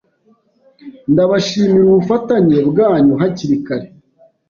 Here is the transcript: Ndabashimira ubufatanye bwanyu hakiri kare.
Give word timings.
Ndabashimira 1.11 1.85
ubufatanye 1.89 2.57
bwanyu 2.69 3.13
hakiri 3.21 3.57
kare. 3.65 3.87